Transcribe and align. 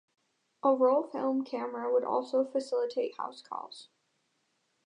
A 0.63 0.69
roll 0.73 1.03
film 1.03 1.43
camera 1.45 1.93
would 1.93 2.03
also 2.03 2.43
facilitate 2.43 3.15
house 3.17 3.43
calls. 3.43 3.89